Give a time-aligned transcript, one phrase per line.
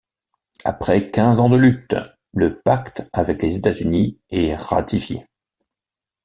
[0.65, 1.93] Après quinze ans de lutte,
[2.33, 5.27] le pacte avec les États-Unis est ratifié.